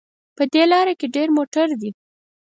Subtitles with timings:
[0.37, 1.89] په دې لاره کې ډېر موټر دي